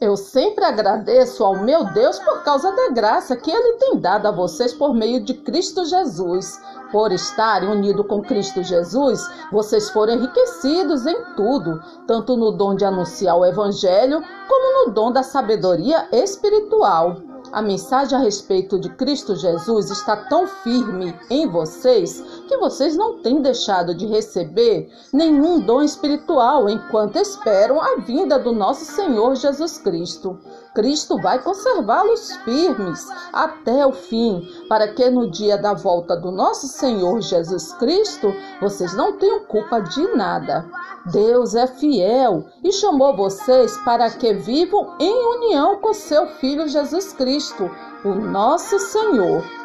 [0.00, 4.30] Eu sempre agradeço ao meu Deus por causa da graça que Ele tem dado a
[4.30, 6.58] vocês por meio de Cristo Jesus.
[6.90, 9.20] Por estarem unidos com Cristo Jesus,
[9.52, 15.12] vocês foram enriquecidos em tudo, tanto no dom de anunciar o Evangelho, como no dom
[15.12, 17.18] da sabedoria espiritual.
[17.52, 23.22] A mensagem a respeito de Cristo Jesus está tão firme em vocês que vocês não
[23.22, 29.78] têm deixado de receber nenhum dom espiritual enquanto esperam a vinda do nosso Senhor Jesus
[29.78, 30.36] Cristo.
[30.74, 36.66] Cristo vai conservá-los firmes até o fim, para que no dia da volta do nosso
[36.66, 40.68] Senhor Jesus Cristo vocês não tenham culpa de nada.
[41.12, 47.12] Deus é fiel e chamou vocês para que vivam em união com seu Filho Jesus
[47.12, 47.70] Cristo,
[48.04, 49.59] o nosso Senhor.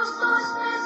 [0.00, 0.79] los dos